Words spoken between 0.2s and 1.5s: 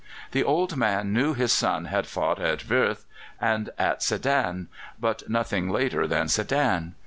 The old man knew